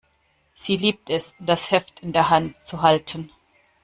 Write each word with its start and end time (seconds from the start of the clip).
Sie 0.55 0.77
liebt 0.77 1.11
es, 1.11 1.35
das 1.37 1.69
Heft 1.69 1.99
in 1.99 2.11
der 2.11 2.31
Hand 2.31 2.55
zu 2.65 2.81
halten. 2.81 3.29